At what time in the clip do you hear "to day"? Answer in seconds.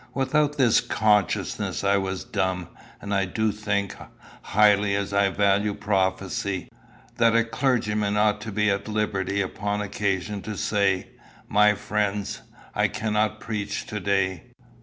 13.85-14.45